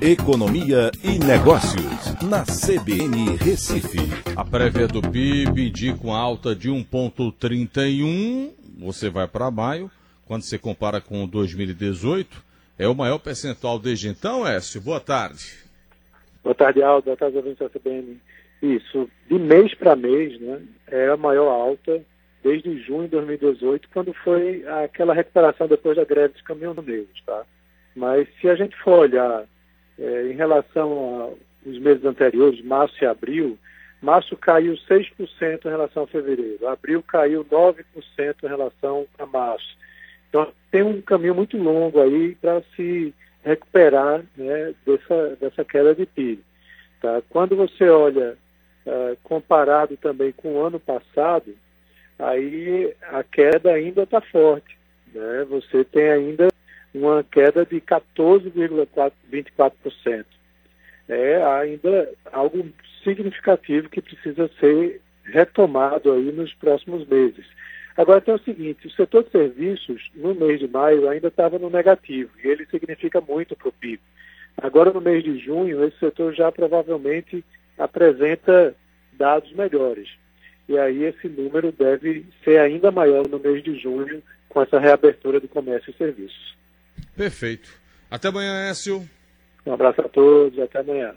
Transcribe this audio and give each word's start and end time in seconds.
Economia 0.00 0.92
e 1.02 1.18
Negócios, 1.18 2.14
na 2.22 2.44
CBN 2.44 3.36
Recife. 3.36 3.98
A 4.36 4.44
prévia 4.44 4.86
do 4.86 5.02
PIB 5.02 5.70
indica 5.70 5.98
uma 6.06 6.16
alta 6.16 6.54
de 6.54 6.70
1,31. 6.70 8.52
Você 8.78 9.10
vai 9.10 9.26
para 9.26 9.50
maio, 9.50 9.90
quando 10.24 10.42
você 10.42 10.56
compara 10.56 11.00
com 11.00 11.26
2018, 11.26 12.44
é 12.78 12.86
o 12.86 12.94
maior 12.94 13.18
percentual 13.18 13.76
desde 13.76 14.06
então, 14.06 14.46
Écio. 14.46 14.80
Boa 14.80 15.00
tarde. 15.00 15.58
Boa 16.44 16.54
tarde, 16.54 16.80
Aldo. 16.80 17.06
Boa 17.06 17.16
tarde, 17.16 17.36
ouvintes 17.36 17.58
da 17.58 17.68
CBN. 17.68 18.20
Isso, 18.62 19.10
de 19.28 19.36
mês 19.36 19.74
para 19.74 19.96
mês, 19.96 20.40
né, 20.40 20.60
é 20.86 21.08
a 21.08 21.16
maior 21.16 21.48
alta 21.48 22.00
desde 22.44 22.80
junho 22.84 23.02
de 23.02 23.10
2018, 23.16 23.88
quando 23.92 24.14
foi 24.14 24.64
aquela 24.84 25.12
recuperação 25.12 25.66
depois 25.66 25.96
da 25.96 26.04
greve 26.04 26.34
dos 26.34 26.42
caminhoneiros, 26.42 27.20
tá? 27.26 27.42
Mas 27.96 28.28
se 28.40 28.48
a 28.48 28.54
gente 28.54 28.76
for 28.76 29.00
olhar 29.00 29.44
é, 29.98 30.28
em 30.30 30.32
relação 30.32 31.36
aos 31.66 31.78
meses 31.78 32.04
anteriores, 32.04 32.64
março 32.64 33.02
e 33.02 33.06
abril, 33.06 33.58
março 34.00 34.36
caiu 34.36 34.74
6% 34.74 35.64
em 35.64 35.68
relação 35.68 36.04
a 36.04 36.06
fevereiro, 36.06 36.68
abril 36.68 37.02
caiu 37.02 37.44
9% 37.44 37.84
em 38.42 38.46
relação 38.46 39.06
a 39.18 39.26
março. 39.26 39.76
Então 40.28 40.52
tem 40.70 40.82
um 40.82 41.00
caminho 41.00 41.34
muito 41.34 41.56
longo 41.56 42.00
aí 42.00 42.34
para 42.36 42.62
se 42.76 43.14
recuperar 43.42 44.22
né, 44.36 44.74
dessa, 44.86 45.36
dessa 45.40 45.64
queda 45.64 45.94
de 45.94 46.06
PIB. 46.06 46.42
Tá? 47.00 47.22
Quando 47.28 47.56
você 47.56 47.88
olha 47.88 48.36
uh, 48.86 49.16
comparado 49.22 49.96
também 49.96 50.32
com 50.32 50.54
o 50.54 50.62
ano 50.62 50.78
passado, 50.78 51.54
aí 52.18 52.94
a 53.02 53.22
queda 53.22 53.72
ainda 53.72 54.02
está 54.02 54.20
forte. 54.20 54.76
Né? 55.14 55.46
Você 55.48 55.84
tem 55.84 56.10
ainda 56.10 56.48
uma 56.94 57.24
queda 57.24 57.64
de 57.64 57.80
14,24%. 57.80 60.24
É 61.08 61.42
ainda 61.42 62.10
algo 62.32 62.68
significativo 63.02 63.88
que 63.88 64.02
precisa 64.02 64.50
ser 64.60 65.00
retomado 65.24 66.12
aí 66.12 66.30
nos 66.32 66.52
próximos 66.54 67.06
meses. 67.06 67.46
Agora 67.96 68.20
tem 68.20 68.34
o 68.34 68.38
seguinte, 68.38 68.86
o 68.86 68.90
setor 68.90 69.24
de 69.24 69.30
serviços 69.30 70.10
no 70.14 70.34
mês 70.34 70.60
de 70.60 70.68
maio 70.68 71.08
ainda 71.08 71.28
estava 71.28 71.58
no 71.58 71.68
negativo 71.68 72.30
e 72.42 72.46
ele 72.46 72.64
significa 72.66 73.20
muito 73.20 73.56
para 73.56 73.68
o 73.68 73.72
PIB. 73.72 74.00
Agora 74.56 74.92
no 74.92 75.00
mês 75.00 75.24
de 75.24 75.38
junho 75.38 75.84
esse 75.84 75.98
setor 75.98 76.34
já 76.34 76.52
provavelmente 76.52 77.44
apresenta 77.76 78.74
dados 79.12 79.52
melhores. 79.52 80.08
E 80.68 80.78
aí 80.78 81.04
esse 81.04 81.28
número 81.28 81.72
deve 81.72 82.26
ser 82.44 82.60
ainda 82.60 82.90
maior 82.90 83.26
no 83.26 83.38
mês 83.38 83.62
de 83.62 83.78
junho 83.78 84.22
com 84.48 84.62
essa 84.62 84.78
reabertura 84.78 85.40
do 85.40 85.48
comércio 85.48 85.90
e 85.90 85.94
serviços. 85.94 86.56
Perfeito. 87.18 87.68
Até 88.08 88.28
amanhã, 88.28 88.70
Écio. 88.70 89.02
Um 89.66 89.72
abraço 89.74 90.00
a 90.00 90.08
todos, 90.08 90.56
até 90.60 90.78
amanhã. 90.78 91.16